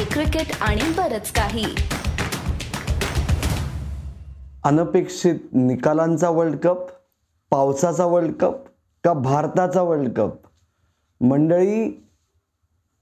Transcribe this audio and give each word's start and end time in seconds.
Hockey 0.00 0.12
cricket 0.12 0.52
आणि 0.62 0.82
बरच 0.96 1.30
काही. 1.32 1.64
अनपेक्षित 4.64 5.34
निकालांचा 5.52 6.28
वर्ल्ड 6.30 6.56
कप 6.56 6.86
पावसाचा 7.50 8.04
वर्ल्ड 8.04 8.32
कप 8.40 8.64
का 9.04 9.12
भारताचा 9.12 9.82
वर्ल्ड 9.82 10.12
कप? 10.16 10.30
मंडळी 11.20 11.88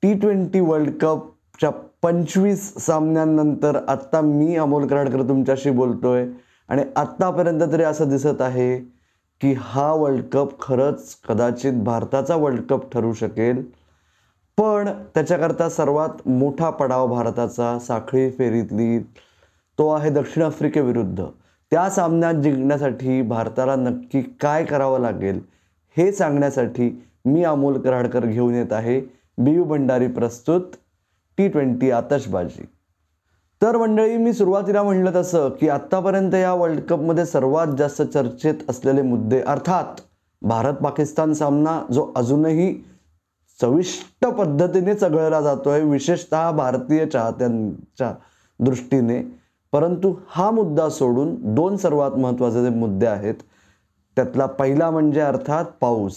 टी 0.03 0.13
ट्वेंटी 0.15 0.61
वर्ल्ड 0.61 0.91
कपच्या 1.01 1.71
पंचवीस 2.03 2.73
सामन्यांनंतर 2.87 3.79
आत्ता 3.89 4.21
मी 4.21 4.57
अमोल 4.57 4.87
कराडकर 4.87 5.23
तुमच्याशी 5.29 5.71
बोलतोय 5.71 6.27
आणि 6.69 6.83
आत्तापर्यंत 6.97 7.63
तरी 7.73 7.83
असं 7.83 8.09
दिसत 8.09 8.41
आहे 8.41 8.79
की 9.41 9.53
हा 9.53 9.93
वर्ल्ड 9.93 10.25
कप 10.33 10.61
खरंच 10.61 11.15
कदाचित 11.29 11.83
भारताचा 11.85 12.37
वर्ल्ड 12.37 12.63
कप 12.71 12.93
ठरू 12.93 13.13
शकेल. 13.13 13.63
पण 14.59 14.89
त्याच्याकरता 15.15 15.69
सर्वात 15.69 16.29
मोठा 16.29 16.71
पडाव 16.71 17.07
भारताचा 17.07 17.79
साखळी 17.79 18.31
फेरीतली 18.31 18.99
तो 19.79 19.89
आहे 19.91 20.11
दक्षिण 20.11 20.43
आफ्रिकेविरुद्ध 20.43 21.25
त्या 21.73 21.89
सामन्यात 21.91 22.35
जिंकण्यासाठी 22.35 23.21
भारताला 23.23 23.75
नक्की 23.75 24.23
काय 24.41 24.65
करावं 24.65 25.01
लागेल 25.01 25.41
हे 25.97 26.11
सांगण्यासाठी 26.13 26.91
मी 27.25 27.45
अमोल 27.45 27.81
कराडकर 27.81 28.27
घेऊन 28.27 28.55
येत 28.55 28.73
आहे. 28.73 29.01
बी 29.39 29.51
यू 29.51 29.65
भंडारी 29.65 30.07
प्रस्तुत 30.07 30.61
टी 31.39 31.49
ट्वेंटी 31.49 31.91
आतषबाजी. 31.91 32.65
तर 33.63 33.77
मंडळी 33.77 34.17
मी 34.17 34.33
सुरुवातीला 34.33 34.83
म्हणलं 34.83 35.11
तसं 35.15 35.49
की 35.61 35.69
आत्तापर्यंत 35.69 36.35
या 36.35 36.53
वर्ल्ड 36.53 36.81
कपमध्ये 36.81 37.25
सर्वात 37.27 37.77
जास्त 37.79 38.03
चर्चेत 38.03 38.71
असलेले 38.71 39.03
मुद्दे 39.03 39.41
अर्थात 39.41 40.01
भारत 40.43 40.75
पाकिस्तान 40.75 41.33
सामना 41.33 41.81
जो 41.93 42.13
अजूनही 42.17 42.75
चविष्ट 43.61 44.27
पद्धतीने 44.27 44.95
चघळला 44.95 45.41
जातोय 45.41 45.83
विशेषतः 45.83 46.51
भारतीय 46.51 47.05
चाहत्यांच्या 47.07 48.13
दृष्टीने. 48.61 49.23
परंतु 49.73 50.15
हा 50.29 50.51
मुद्दा 50.51 50.89
सोडून 50.89 51.35
दोन 51.55 51.77
सर्वात 51.77 52.11
महत्त्वाचे 52.11 52.63
जे 52.65 52.71
मुद्दे 52.71 53.07
आहेत 53.07 53.35
त्यातला 54.17 54.47
पहिला 54.47 54.91
म्हणजे 54.91 55.21
अर्थात 55.21 55.65
पाऊस. 55.81 56.15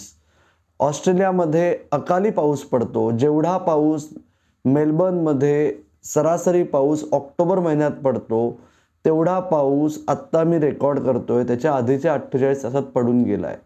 ऑस्ट्रेलियामध्ये 0.80 1.76
अकाली 1.92 2.30
पाऊस 2.30 2.62
पडतो. 2.64 3.10
जेवढा 3.10 3.56
पाऊस 3.58 4.08
मेलबर्नमध्ये 4.64 5.72
सरासरी 6.04 6.62
पाऊस 6.62 7.04
ऑक्टोबर 7.12 7.58
महिन्यात 7.58 7.92
पडतो 8.04 8.50
तेवढा 9.04 9.38
पाऊस 9.40 9.98
आत्ता 10.08 10.42
मी 10.44 10.58
रेकॉर्ड 10.58 10.98
करतोय 11.00 11.44
त्याच्या 11.44 11.72
आधीच्या 11.74 12.12
अठ्ठेचाळीस 12.14 12.62
तासात 12.62 12.82
पडून 12.94 13.22
गेला 13.22 13.46
आहे 13.46 13.56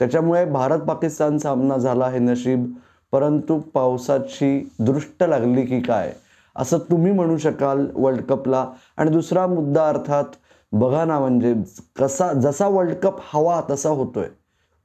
त्याच्यामुळे 0.00 0.44
भारत 0.44 0.80
पाकिस्तान 0.80 1.38
सामना 1.38 1.76
झाला 1.76 2.08
हे 2.08 2.18
नशीब 2.18 2.72
परंतु 3.16 3.58
पावसाची 3.58 4.68
दृष्ट 4.78 5.24
लागली 5.24 5.62
की 5.62 5.80
काय? 5.80 6.12
असं 6.56 6.78
तुम्ही 6.78 7.12
म्हणू 7.12 7.38
शकाल 7.38 7.86
वर्ल्ड 7.94 8.22
कपला 8.22 8.66
आणि 8.96 9.10
दुसरा 9.10 9.46
मुद्दा 9.46 9.88
अर्थात 9.88 10.24
बघा 10.72 11.04
ना 11.04 11.18
म्हणजे 11.18 11.54
कसा 12.00 12.32
जसा 12.32 12.68
वर्ल्ड 12.68 12.94
कप 12.94 13.14
हवा 13.34 13.62
तसा 13.70 13.88
होतोय. 13.88 14.24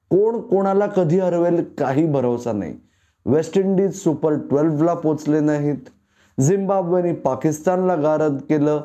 कोण 0.09 0.41
कोणाला 0.41 0.85
कधी 0.85 1.19
हरवेल 1.19 1.63
काही 1.77 2.05
भरोसा 2.05 2.51
नाही. 2.51 2.73
वेस्ट 3.25 3.57
इंडिज 3.57 3.93
सुपर 3.93 4.33
ट्वेल्वला 4.33 4.93
पोचले 4.93 5.39
नाहीत. 5.39 5.89
झिम्बाब्वेने 6.41 7.13
पाकिस्तानला 7.13 7.95
गारद 7.95 8.37
केलं. 8.49 8.81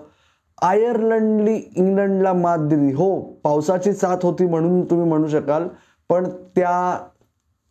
आयर्लंडली 0.62 1.60
इंग्लंडला 1.76 2.32
मात 2.32 2.58
दिली. 2.58 2.92
हो 2.92 3.20
पावसाची 3.20 3.92
साथ 3.92 4.16
होती 4.22 4.46
म्हणून 4.46 4.84
तुम्ही 4.84 5.08
म्हणू 5.08 5.28
शकाल 5.28 5.68
पण 6.08 6.28
त्या 6.28 6.98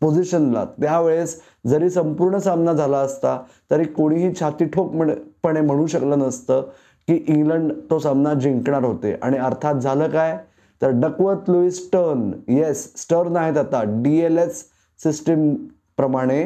पोझिशनला. 0.02 0.64
त्यावेळेस 0.82 1.40
जरी 1.68 1.90
संपूर्ण 1.90 2.38
सामना 2.38 2.74
झाला 2.74 2.98
असता 2.98 3.38
तरी 3.72 3.84
कोणीही 3.84 4.34
छाती 4.40 4.66
ठोकपणे 4.66 5.62
म्हणू 5.62 5.86
शकलं 5.88 6.20
नसतं 6.20 6.62
की 7.08 7.24
इंग्लंड 7.28 7.72
तो 7.90 8.00
सामना 8.00 8.34
जिंकणार 8.34 8.84
होते. 8.84 9.14
आणि 9.24 9.38
अर्थात 9.38 9.76
झालं 9.76 10.10
काय? 10.10 10.38
तर 10.82 10.90
डकवत 10.94 11.50
लुईस 11.50 11.90
टर्न 11.94 12.32
येस 12.48 12.84
स्टर्न 12.98 13.38
आहेत 13.38 13.58
आता. 13.58 13.84
डी 14.04 14.18
एल 14.20 14.38
एस 14.38 14.64
सिस्टीम 15.00 15.54
प्रमाणे 15.98 16.44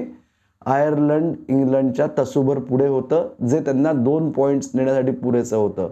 आयर्लंड 0.65 1.35
इंग्लंडच्या 1.49 2.07
तसूभर 2.19 2.59
पुढे 2.59 2.87
होतं 2.87 3.45
जे 3.47 3.59
त्यांना 3.59 3.91
दोन 3.93 4.29
पॉईंट्स 4.31 4.69
नेण्यासाठी 4.73 5.11
पुरेसं 5.11 5.57
होतं. 5.57 5.89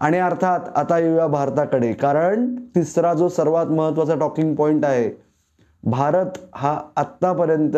आणि 0.00 0.18
अर्थात 0.18 0.60
आता 0.76 0.98
येऊया 0.98 1.26
भारताकडे 1.26 1.92
कारण 1.92 2.54
तिसरा 2.74 3.12
जो 3.14 3.28
सर्वात 3.28 3.66
महत्त्वाचा 3.66 4.14
टॉकिंग 4.14 4.54
पॉईंट 4.54 4.84
आहे 4.84 5.10
भारत 5.82 6.38
हा 6.54 6.80
आत्तापर्यंत 6.96 7.76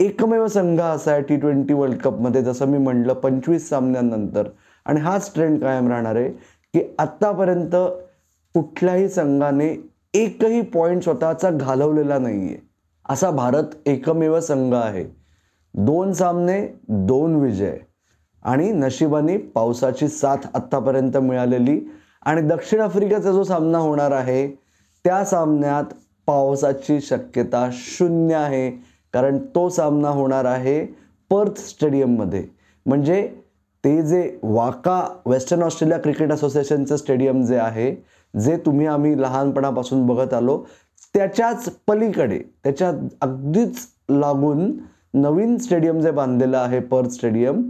एकमेव 0.00 0.46
संघ 0.46 0.80
असा 0.80 1.12
आहे 1.12 1.22
टी 1.22 1.36
ट्वेंटी 1.36 1.74
वर्ल्ड 1.74 1.98
कपमध्ये 1.98 2.42
जसं 2.42 2.66
मी 2.66 2.78
म्हणलं 2.78 3.14
पंचवीस 3.14 3.68
सामन्यांनंतर. 3.68 4.48
आणि 4.86 5.00
हाच 5.00 5.34
ट्रेंड 5.34 5.60
कायम 5.60 5.88
राहणार 5.88 6.16
आहे 6.16 6.28
की 6.74 6.82
आत्तापर्यंत 6.98 7.74
कुठल्याही 8.54 9.08
संघाने 9.08 9.68
एकही 10.14 10.60
पॉईंट 10.60 11.02
स्वतःचा 11.02 11.50
घालवलेला 11.50 12.18
नाही 12.18 12.46
आहे 12.46 12.56
असा 13.08 13.30
भारत 13.30 13.76
एकमेव 13.86 14.40
संघ 14.40 14.74
आहे. 14.74 15.04
दोन 15.74 16.12
सामने 16.12 16.60
दोन 16.88 17.34
विजय. 17.36 17.76
आणि 18.42 18.72
नशिबाने 18.72 19.36
पावसाची 19.36 20.08
साथ 20.08 20.46
आत्तापर्यंत 20.54 21.16
मिळालेली. 21.16 21.80
आणि 22.26 22.40
दक्षिण 22.42 22.80
आफ्रिकेचा 22.80 23.32
जो 23.32 23.42
सामना 23.44 23.78
होणार 23.78 24.10
आहे 24.10 24.46
त्या 25.04 25.24
सामन्यात 25.24 25.84
पावसाची 26.30 27.00
शक्यता 27.00 27.68
शून्य 27.72 28.34
आहे 28.34 28.70
कारण 29.14 29.38
तो 29.54 29.68
सामना 29.68 30.08
होणार 30.08 30.44
आहे 30.44 30.84
पर्थ 31.30 31.58
स्टेडियममध्ये. 31.60 32.42
म्हणजे 32.86 33.26
ते 33.84 34.02
जे 34.02 34.38
वाका 34.42 35.00
वेस्टर्न 35.26 35.62
ऑस्ट्रेलिया 35.62 35.98
क्रिकेट 35.98 36.32
असोसिएशनचं 36.32 36.96
स्टेडियम 36.96 37.42
जे 37.44 37.56
आहे 37.56 37.90
जे 38.34 38.56
तुम्ही 38.56 38.86
आम्ही 38.86 39.20
लहानपणापासून 39.20 40.06
बघत 40.06 40.34
आलो 40.34 40.56
त्याच्याच 41.14 41.68
पलीकडे 41.88 42.38
त्याच्या 42.64 42.90
अगदीच 43.20 43.86
लागून 44.10 44.72
नवीन 45.14 45.56
स्टेडियम 45.58 46.00
जे 46.00 46.10
बांधलेलं 46.10 46.58
आहे 46.58 46.80
पर्थ 46.80 47.10
स्टेडियम 47.10 47.62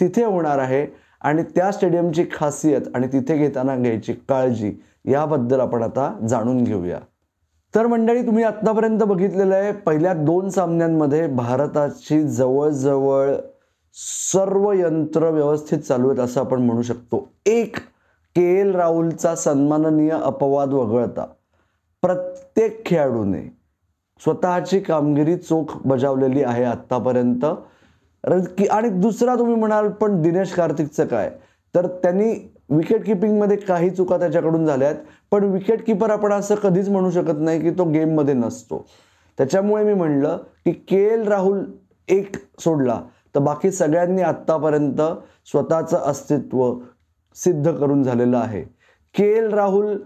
तिथे 0.00 0.24
होणार 0.24 0.58
आहे. 0.58 0.86
आणि 1.20 1.42
त्या 1.54 1.70
स्टेडियमची 1.72 2.24
खासियत 2.32 2.94
आणि 2.94 3.06
तिथे 3.06 3.36
घेताना 3.38 3.76
घ्यायची 3.76 4.12
काळजी 4.28 4.72
याबद्दल 5.08 5.60
आपण 5.60 5.82
आता 5.82 6.10
जाणून 6.28 6.64
घेऊया. 6.64 6.98
तर 7.76 7.86
मंडळी 7.86 8.26
तुम्ही 8.26 8.44
आत्तापर्यंत 8.44 9.00
बघितलेलं 9.00 9.54
आहे 9.54 9.72
पहिल्या 9.72 10.12
दोन 10.12 10.48
सामन्यांमध्ये 10.48 11.26
भारताची 11.26 12.22
जवळजवळ 12.22 13.34
सर्व 14.32 14.72
यंत्र 14.72 15.30
व्यवस्थित 15.30 15.78
चालू 15.78 16.08
आहेत 16.08 16.20
असं 16.20 16.40
आपण 16.40 16.62
म्हणू 16.62 16.82
शकतो. 16.82 17.32
एक 17.46 17.76
के 18.36 18.60
एल 18.60 18.74
राहुलचा 18.74 19.34
सन्माननीय 19.34 20.10
अपवाद 20.10 20.72
वगळता. 20.72 21.26
प्रत्येक 22.02 22.86
खेळाडूने 22.86 23.42
स्वतःची 24.20 24.80
कामगिरी 24.80 25.36
चोख 25.36 25.76
बजावलेली 25.84 26.42
आहे 26.42 26.64
आत्तापर्यंत. 26.64 27.44
की 28.58 28.66
आणि 28.66 28.88
दुसरा 28.88 29.34
तुम्ही 29.34 29.54
म्हणाल 29.54 29.88
पण 29.90 30.22
दिनेश 30.22 30.52
कार्तिकचं 30.52 31.06
काय? 31.06 31.30
तर 31.74 31.86
त्यांनी 31.86 32.52
विकेट 32.70 33.04
किपिंगमध्ये 33.04 33.56
काही 33.56 33.90
चुका 33.90 34.18
त्याच्याकडून 34.18 34.66
झाल्या 34.66 34.88
आहेत. 34.88 35.00
पण 35.32 35.44
विकेट 35.44 35.84
किपर 35.86 36.10
आपण 36.10 36.32
असं 36.32 36.54
कधीच 36.54 36.88
म्हणू 36.88 37.10
शकत 37.10 37.38
नाही 37.38 37.60
की 37.60 37.70
तो 37.70 37.84
गेममध्ये 37.90 38.34
नसतो. 38.34 38.86
त्याच्यामुळे 39.38 39.84
मी 39.84 39.94
म्हणलं 39.94 40.38
की 40.64 40.72
के 40.88 41.02
एल 41.04 41.26
राहुल 41.28 41.64
एक 42.08 42.36
सोडला 42.60 43.00
तर 43.34 43.40
बाकी 43.40 43.70
सगळ्यांनी 43.72 44.22
आत्तापर्यंत 44.22 45.00
स्वतःचं 45.50 45.96
अस्तित्व 46.00 46.72
सिद्ध 47.36 47.70
करून 47.70 48.02
झालेलं 48.02 48.36
आहे. 48.38 48.62
के 49.14 49.24
एल 49.38 49.52
राहुल 49.54 49.96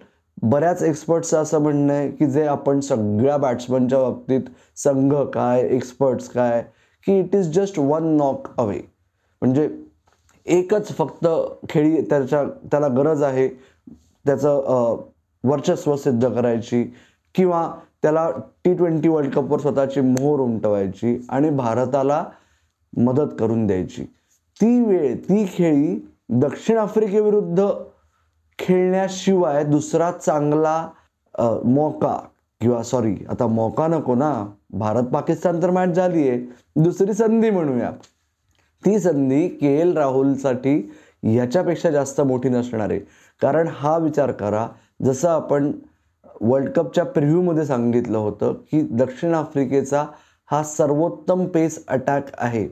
बऱ्याच 0.42 0.82
एक्सपर्ट्सचं 0.82 1.42
असं 1.42 1.60
म्हणणं 1.62 1.92
आहे 1.92 2.10
की 2.10 2.26
जे 2.26 2.46
आपण 2.46 2.80
सगळ्या 2.80 3.36
बॅट्समनच्या 3.36 3.98
बाबतीत 3.98 4.40
संघ 4.76 5.14
काय 5.34 5.62
एक्सपर्ट्स 5.66 6.28
काय 6.28 6.62
की 7.06 7.18
it 7.18 7.34
is 7.36 7.50
just 7.54 7.78
one 7.78 8.04
knock 8.16 8.48
away 8.58 8.78
म्हणजे 9.42 9.68
एकच 10.46 10.88
फक्त 10.96 11.26
खेळी 11.68 12.00
त्याच्या 12.00 12.44
त्याला 12.70 12.88
गरज 12.88 13.22
आहे 13.22 13.48
त्याचं 14.26 14.96
वर्चस्व 15.44 15.96
सिद्ध 15.96 16.28
करायची 16.28 16.82
किंवा 17.34 17.70
त्याला 18.02 18.28
टी 18.64 18.74
ट्वेंटी 18.74 19.08
वर्ल्ड 19.08 19.32
कपवर 19.32 19.60
स्वतःची 19.60 20.00
मोहर 20.00 20.40
उमटवायची 20.40 21.16
आणि 21.30 21.50
भारताला 21.50 22.24
मदत 22.96 23.34
करून 23.38 23.66
द्यायची. 23.66 24.04
ती 24.04 24.80
वेळ 24.84 25.14
ती 25.18 25.44
खेळी 25.54 25.98
दक्षिण 26.40 26.78
आफ्रिकेविरुद्ध 26.78 27.68
खेळण्याशिवाय 28.58 29.64
दुसरा 29.64 30.10
चांगला 30.12 30.88
मौका 31.64 32.16
किंवा 32.60 32.82
सॉरी 32.82 33.14
आता 33.30 33.46
मौका 33.46 33.86
नको 33.86 34.14
ना. 34.14 34.46
भारत 34.70 35.04
पाकिस्तान 35.12 35.62
तर 35.62 35.70
मॅच 35.70 35.88
झाली 35.88 36.28
आहे 36.28 36.38
दुसरी 36.82 37.12
संधी 37.14 37.50
म्हणूया. 37.50 37.90
ती 38.82 38.98
संधी 39.00 39.46
के 39.48 39.74
एल 39.80 39.96
राहुलसाठी 39.96 40.80
याच्यापेक्षा 41.22 41.90
जास्त 41.90 42.20
मोठी 42.20 42.48
नसणार 42.48 42.90
आहे. 42.90 42.98
कारण 43.42 43.68
हा 43.72 43.96
विचार 43.98 44.32
करा 44.32 44.66
जसं 45.04 45.28
आपण 45.28 45.72
वर्ल्ड 46.40 46.70
कपच्या 46.70 47.04
प्रिव्ह्यूमध्ये 47.04 47.64
सांगितलं 47.64 48.18
होतं 48.18 48.52
की 48.70 48.80
दक्षिण 48.90 49.34
आफ्रिकेचा 49.34 50.04
हा 50.50 50.62
सर्वोत्तम 50.62 51.46
पेस 51.46 51.84
अटॅक 51.88 52.30
आहे. 52.38 52.68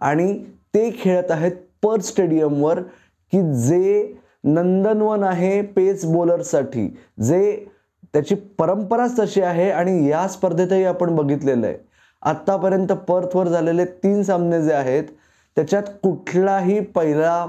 आणि 0.00 0.32
ते 0.74 0.90
खेळत 1.00 1.30
आहेत 1.30 1.52
पर्थ 1.82 2.04
स्टेडियमवर 2.04 2.80
की 3.32 3.40
जे 3.62 4.14
नंदनवन 4.44 5.22
आहे 5.24 5.60
पेस 5.62 6.04
बॉलरसाठी 6.04 6.86
जे 7.22 7.66
त्याची 8.14 8.34
परंपराच 8.58 9.18
तशी 9.18 9.40
आहे 9.42 9.70
आणि 9.70 10.08
या 10.10 10.26
स्पर्धेतही 10.28 10.84
आपण 10.84 11.14
बघितलेलं 11.16 11.66
आहे. 11.66 11.76
आत्तापर्यंत 12.22 12.92
पर्थवर 13.08 13.48
झालेले 13.48 13.84
तीन 13.84 14.22
सामने 14.22 14.62
जे 14.62 14.72
आहेत 14.72 15.04
त्याच्यात 15.56 15.82
कुठलाही 16.02 16.80
पहिला 16.80 17.46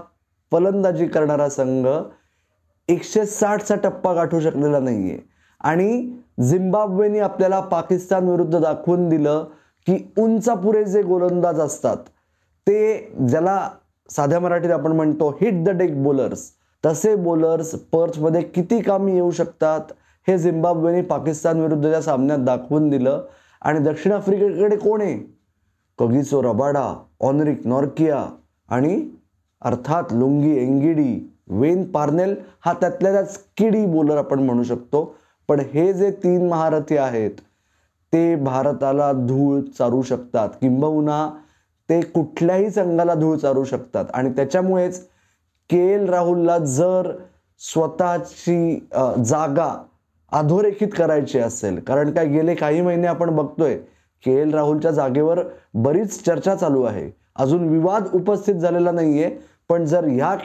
फलंदाजी 0.51 1.05
करणारा 1.07 1.49
संघ 1.49 1.87
एकशे 2.87 3.25
साठचा 3.25 3.75
टप्पा 3.75 4.13
गाठू 4.13 4.39
शकलेला 4.39 4.79
नाहीये. 4.79 5.17
आणि 5.61 6.11
झिम्बाब्वेनी 6.41 7.19
आपल्याला 7.19 7.59
पाकिस्तान 7.59 8.27
विरुद्ध 8.29 8.59
दाखवून 8.59 9.09
दिलं 9.09 9.43
की 9.87 10.11
उंचापुरे 10.17 10.83
जे 10.85 11.01
गोलंदाज 11.01 11.59
असतात 11.59 11.97
ते 12.67 13.11
ज्याला 13.27 13.69
साध्या 14.09 14.39
मराठीत 14.39 14.71
आपण 14.71 14.91
म्हणतो 14.91 15.29
हिट 15.41 15.63
द 15.63 15.69
डेक 15.69 16.03
बॉलर्स 16.03 16.51
तसे 16.85 17.15
बॉलर्स 17.15 17.71
पर्थमध्ये 17.71 18.41
किती 18.41 18.81
कामी 18.81 19.13
येऊ 19.13 19.31
शकतात 19.31 19.91
हे 20.27 20.37
झिम्बाब्वेने 20.37 21.01
पाकिस्तान 21.01 21.59
विरुद्धच्या 21.59 22.01
सामन्यात 22.01 22.39
दाखवून 22.39 22.89
दिलं. 22.89 23.21
आणि 23.61 23.79
दक्षिण 23.79 24.11
आफ्रिकेकडे 24.11 24.75
कोण 24.75 25.01
आहे? 25.01 25.17
कगिसो 25.99 26.43
रबाडा 26.43 27.03
ऑनरिक 27.19 27.67
नॉर्किया 27.67 28.25
आणि 28.69 29.09
अर्थात 29.61 30.13
लुंगी 30.13 30.55
एंगिडी 30.57 31.13
वेन 31.51 31.83
पार्नेल 31.91 32.35
हा 32.65 32.73
त्यातल्या 32.81 33.11
त्याच 33.11 33.37
किडी 33.57 33.85
बॉलर 33.85 34.17
आपण 34.17 34.39
म्हणू 34.39 34.63
शकतो. 34.63 35.03
पण 35.49 35.59
हे 35.73 35.91
जे 35.93 36.09
तीन 36.23 36.47
महारथी 36.47 36.97
आहेत 36.97 37.31
ते 38.13 38.35
भारताला 38.35 39.11
धूळ 39.13 39.61
चारू 39.77 40.01
शकतात. 40.01 40.49
किंबहुना 40.61 41.29
ते 41.89 41.99
कुठल्याही 42.01 42.69
संघाला 42.71 43.13
धूळ 43.13 43.35
चारू 43.37 43.63
शकतात. 43.63 44.05
आणि 44.13 44.29
त्याच्यामुळेच 44.35 45.01
के 45.69 45.77
एल 45.93 46.09
राहुलला 46.09 46.57
जर 46.57 47.11
स्वतःची 47.61 48.87
जागा 49.25 49.73
अधोरेखित 50.31 50.87
करायची 50.97 51.39
असेल 51.39 51.79
कारण 51.79 52.11
काय 52.11 52.25
गेले 52.27 52.55
काही 52.55 52.81
महिने 52.81 53.07
आपण 53.07 53.35
बघतोय 53.35 53.77
के 54.23 54.31
एल 54.41 54.53
राहुलच्या 54.53 54.91
जागेवर 54.91 55.39
बरीच 55.73 56.23
चर्चा 56.25 56.55
चालू 56.55 56.83
आहे. 56.83 57.09
अजून 57.35 57.67
विवाद 57.69 58.07
उपस्थित 58.13 58.55
झालेला 58.55 58.91
नाहीये 58.91 59.29
पण 59.69 59.85
जर 59.85 60.05
ह्या 60.05 60.35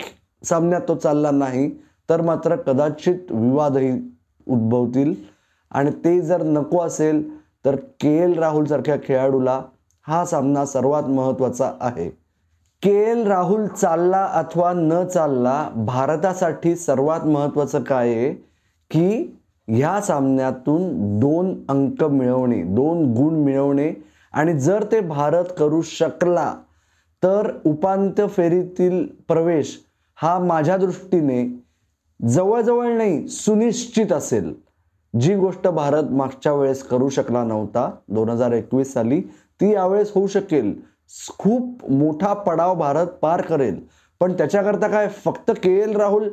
सामन्यात 0.42 0.80
तो 0.88 0.94
चालला 0.94 1.30
नाही 1.30 1.70
तर 2.10 2.20
मात्र 2.20 2.56
कदाचित 2.56 3.30
विवादही 3.32 3.92
उद्भवतील. 4.46 5.14
आणि 5.70 5.90
ते 6.04 6.20
जर 6.20 6.42
नको 6.42 6.80
असेल 6.80 7.22
तर 7.64 7.76
के 8.00 8.16
एल 8.16 8.38
राहुलसारख्या 8.38 8.96
खेळाडूला 9.04 9.60
हा 10.06 10.24
सामना 10.24 10.64
सर्वात 10.66 11.02
महत्त्वाचा 11.02 11.72
आहे. 11.80 12.08
के 12.82 12.90
एल 13.10 13.26
राहुल 13.26 13.66
चालला 13.66 14.24
अथवा 14.24 14.72
न 14.72 15.04
चालला 15.06 15.68
भारतासाठी 15.76 16.76
सर्वात 16.76 17.20
महत्त्वाचं 17.20 17.82
काय 17.82 18.08
आहे? 18.08 18.32
की 18.90 19.38
ह्या 19.68 20.00
सामन्यातून 20.00 21.18
दोन 21.20 21.54
अंक 21.68 22.04
मिळवणे 22.04 22.62
दोन 22.62 23.12
गुण 23.14 23.34
मिळवणे. 23.34 23.92
आणि 24.32 24.58
जर 24.58 24.84
ते 24.92 25.00
भारत 25.00 25.44
करू 25.58 25.82
शकला 25.82 26.54
तर 27.24 27.50
उपांत्य 27.66 28.26
फेरीतील 28.26 29.06
प्रवेश 29.28 29.78
हा 30.16 30.38
माझ्या 30.38 30.76
दृष्टीने 30.76 31.44
जवळजवळ 32.28 32.96
नाही 32.96 33.28
सुनिश्चित 33.28 34.12
असेल. 34.12 34.52
जी 35.20 35.34
गोष्ट 35.34 35.68
भारत 35.68 36.10
मागच्या 36.10 36.52
वेळेस 36.52 36.82
करू 36.82 37.08
शकला 37.08 37.44
नव्हता 37.44 37.90
दोन 38.08 38.28
हजार 38.28 38.52
एकवीस 38.52 38.92
साली 38.92 39.20
ती 39.60 39.72
यावेळेस 39.72 40.12
होऊ 40.14 40.26
शकेल. 40.26 40.74
खूप 41.38 41.90
मोठा 41.90 42.32
पडाव 42.32 42.74
भारत 42.74 43.06
पार 43.06 43.40
करेल. 43.40 43.80
पण 44.20 44.32
त्याच्याकरता 44.32 44.88
काय 44.88 45.08
फक्त 45.08 45.50
के 45.62 45.72
एल 45.80 45.96
राहुल 45.96 46.28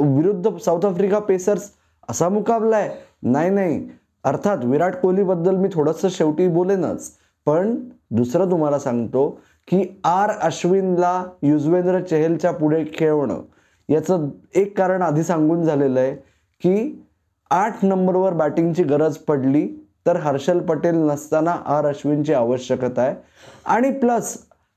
विरुद्ध 0.00 0.56
साऊथ 0.56 0.84
आफ्रिका 0.84 1.18
पेसर्स 1.18 1.70
असा 2.08 2.28
मुकाबला 2.28 2.76
आहे? 2.76 2.90
नाही 3.22 3.50
नाही. 3.50 3.88
अर्थात 4.24 4.64
विराट 4.64 4.96
कोहलीबद्दल 4.96 5.56
मी 5.56 5.68
थोडंसं 5.72 6.08
शेवटी 6.08 6.48
बोलेनच. 6.48 7.10
पण 7.46 7.74
दुसरं 8.10 8.50
तुम्हाला 8.50 8.78
सांगतो 8.78 9.38
की 9.68 10.00
आर 10.04 10.30
अश्विनला 10.30 11.24
युजवेंद्र 11.42 12.00
चहलच्या 12.00 12.50
पुढे 12.50 12.84
खेळवणं. 12.94 13.40
याचं 13.88 14.28
एक 14.54 14.76
कारण 14.78 15.02
आधी 15.02 15.22
सांगून 15.22 15.62
झालेलं 15.62 16.00
आहे 16.00 16.14
की 16.62 17.04
आठ 17.50 17.84
नंबरवर 17.84 18.32
बॅटिंगची 18.32 18.82
गरज 18.82 19.16
पडली 19.16 19.66
तर 20.06 20.16
हर्षल 20.16 20.58
पटेल 20.58 20.94
नसताना 20.94 21.56
आर 21.66 21.86
अश्विनची 21.86 22.32
आवश्यकता 22.32 23.02
आहे. 23.02 23.14
आणि 23.64 23.90
प्लस 23.90 24.36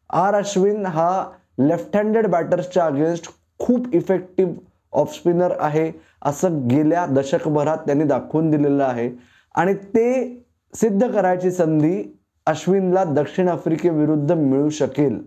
आर 0.09 0.35
अश्विन 0.35 0.85
हा 0.85 1.25
लेफ्ट 1.59 1.95
हँडेड 1.97 2.27
बॅटर्सच्या 2.27 2.85
अगेन्स्ट 2.85 3.31
खूप 3.59 3.93
इफेक्टिव्ह 3.93 4.53
ऑफ 4.93 5.13
स्पिनर 5.15 5.53
आहे 5.59 5.91
असं 6.21 6.67
गेल्या 6.67 7.05
दशकभरात 7.05 7.77
त्यांनी 7.77 8.03
दाखवून 8.03 8.49
दिलेलं 8.51 8.83
आहे. 8.83 9.09
आणि 9.55 9.73
ते 9.73 10.43
सिद्ध 10.73 11.07
करायची 11.07 11.51
संधी 11.51 12.01
अश्विनला 12.49 13.03
दक्षिण 13.03 13.47
आफ्रिकेविरुद्ध 13.49 14.31
मिळू 14.31 14.69
शकेल. 14.69 15.17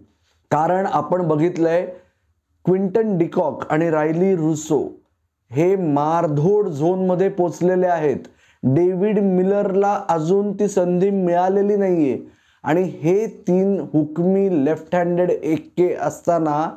कारण 0.50 0.86
आपण 0.86 1.22
बघितलंय 1.28 1.84
क्विंटन 2.64 3.16
डिकॉक 3.18 3.64
आणि 3.72 3.90
रायली 3.90 4.34
रुसो 4.36 4.78
हे 5.50 5.74
मारधोड 5.76 6.68
झोनमध्ये 6.68 7.28
पोचलेले 7.28 7.86
आहेत. 7.86 8.18
डेव्हिड 8.62 9.18
मिलरला 9.18 9.92
अजून 10.08 10.52
ती 10.52 10.68
संधी 10.68 11.10
मिळालेली 11.10 11.76
नाहीये. 11.76 12.18
आणि 12.64 12.82
हे 12.82 13.26
तीन 13.48 13.78
हुकमी 13.92 14.64
लेफ्ट 14.64 14.94
हँडेड 14.94 15.30
एक्के 15.30 15.92
असताना 15.94 16.76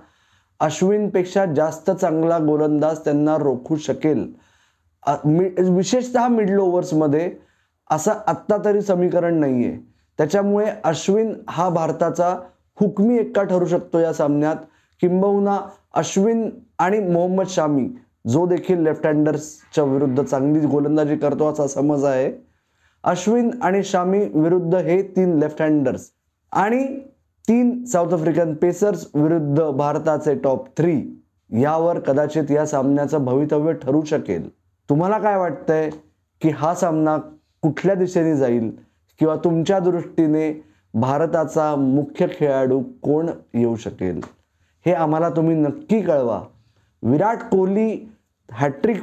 अश्विनपेक्षा 0.59 1.45
जास्त 1.45 1.91
चांगला 1.91 2.37
गोलंदाज 2.37 2.99
त्यांना 2.99 3.37
रोखू 3.37 3.75
शकेल. 3.75 4.31
विशेषतः 5.75 6.27
मिडल 6.27 6.59
ओव्हर्समध्ये 6.59 7.31
असं 7.91 8.11
आत्ता 8.27 8.57
तरी 8.65 8.81
समीकरण 8.81 9.39
नाही 9.39 9.65
आहे 9.65 9.94
त्याच्यामुळे 10.17 10.71
अश्विन 10.83 11.33
हा 11.49 11.69
भारताचा 11.69 12.35
हुकमी 12.79 13.17
एक्का 13.17 13.43
ठरू 13.43 13.65
शकतो 13.65 13.99
या 13.99 14.13
सामन्यात. 14.13 14.55
किंबहुना 15.01 15.59
अश्विन 15.93 16.49
आणि 16.79 16.99
मोहम्मद 16.99 17.47
शामी 17.47 17.87
जो 18.27 18.45
देखील 18.45 18.79
लेफ्ट 18.79 19.05
हँडर्सच्या 19.07 19.83
विरुद्ध 19.83 20.23
चांगली 20.23 20.65
गोलंदाजी 20.67 21.15
करतो 21.15 21.51
असा 21.51 21.67
समज 21.67 22.05
आहे. 22.05 22.31
अश्विन 23.03 23.49
आणि 23.61 23.83
शामी 23.83 24.19
विरुद्ध 24.33 24.75
हे 24.75 25.01
तीन 25.15 25.37
लेफ्ट 25.39 25.61
हँडर्स 25.61 26.09
आणि 26.51 26.85
तीन 27.47 27.83
साऊथ 27.83 28.13
आफ्रिकन 28.13 28.53
पेसर्स 28.53 29.05
विरुद्ध 29.15 29.63
भारताचे 29.63 30.35
टॉप 30.35 30.67
थ्री 30.77 31.23
यावर 31.61 31.99
कदाचित 31.99 32.51
या 32.51 32.65
सामन्याचं 32.65 33.25
भवितव्य 33.25 33.73
ठरू 33.73 34.01
शकेल. 34.05 34.49
तुम्हाला 34.89 35.17
काय 35.17 35.37
वाटतंय 35.37 35.89
की 36.41 36.49
हा 36.49 36.73
सामना 36.75 37.17
कुठल्या 37.61 37.95
दिशेने 37.95 38.35
जाईल? 38.37 38.71
किंवा 39.19 39.35
तुमच्या 39.35 39.79
दृष्टीने 39.79 40.65
भारताचा 40.93 41.75
मुख्य 41.75 42.27
खेळाडू 42.37 42.83
कोण 43.01 43.29
येऊ 43.53 43.75
शकेल? 43.75 44.21
हे 44.85 44.93
आम्हाला 44.93 45.29
तुम्ही 45.29 45.55
नक्की 45.55 46.01
कळवा. 46.01 46.41
विराट 47.03 47.37
कोहली 47.51 48.09
हॅट्रिक 48.51 49.01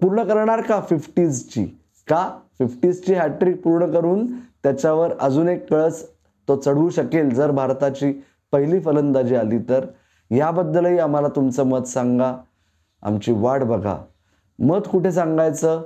पूर्ण 0.00 0.22
करणार 0.22 0.60
का 0.60 0.80
फिफ्टीजची 0.80 1.64
का 2.08 2.38
फिफ्टीजची 2.58 3.14
हॅट्रिक 3.14 3.62
पूर्ण 3.62 3.92
करून 3.92 4.26
त्याच्यावर 4.36 5.12
अजून 5.20 5.48
एक 5.48 5.70
कळस 5.70 6.06
तो 6.48 6.56
चढवू 6.56 6.90
शकेल? 6.90 7.34
जर 7.34 7.50
भारताची 7.50 8.22
पहिली 8.52 8.80
फलंदाजी 8.80 9.34
आली 9.34 9.58
तर? 9.58 9.86
याबद्दलही 10.30 10.98
आम्हाला 10.98 11.28
तुमचं 11.28 11.66
मत 11.66 11.82
सांगा. 11.82 12.36
आमची 13.02 13.32
वाट 13.32 13.62
बघा. 13.62 13.96
मत 14.58 14.88
कुठे 14.92 15.12
सांगायचं? 15.12 15.82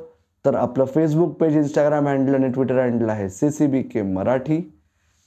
तर 0.47 0.54
आपलं 0.54 0.85
फेसबुक 0.85 1.32
पेज 1.32 1.56
इंस्टाग्राम 1.56 2.09
हँडल 2.09 2.35
आणि 2.35 2.49
ट्विटर 2.49 2.78
हँडल 2.78 3.09
आहे 3.09 3.28
C 3.30 3.50
C 3.50 3.66
B 3.66 3.82
K 3.82 4.02
Marathi. 4.02 4.80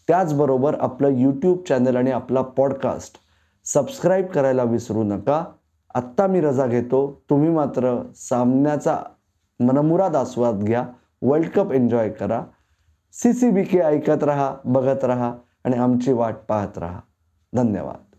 त्याचबरोबर 0.07 0.75
आपलं 0.79 1.07
यूट्यूब 1.07 1.57
चॅनल 1.69 1.95
आणि 1.95 2.11
आपला 2.11 2.41
पॉडकास्ट 2.41 3.15
सबस्क्राईब 3.65 4.25
करायला 4.25 4.63
विसरू 4.63 5.03
नका. 5.03 5.45
आत्ता 5.95 6.27
मी 6.27 6.41
रजा 6.41 6.65
घेतो. 6.65 7.23
तुम्ही 7.29 7.49
मात्र 7.49 8.11
सामन्याचा 8.15 8.99
मनमुराद 9.59 10.15
आस्वाद 10.15 10.55
घ्या. 10.55 10.87
वर्ल्ड 11.21 11.49
कप 11.49 11.71
एन्जॉय 11.71 12.09
करा. 12.09 12.43
सी 13.11 13.33
सी 13.33 13.49
बी 13.49 13.63
के 13.63 13.79
ऐकत 13.79 14.23
राहा 14.23 14.55
बघत 14.65 15.03
राहा 15.03 15.33
आणि 15.65 15.77
आमची 15.77 16.13
वाट 16.13 16.35
पाहत 16.49 16.77
राहा. 16.77 16.99
धन्यवाद. 17.55 18.12